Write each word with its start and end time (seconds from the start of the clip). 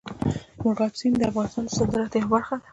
مورغاب 0.61 0.93
سیند 0.99 1.15
د 1.19 1.21
افغانستان 1.31 1.63
د 1.65 1.69
صادراتو 1.77 2.17
یوه 2.21 2.31
برخه 2.35 2.53
ده. 2.59 2.65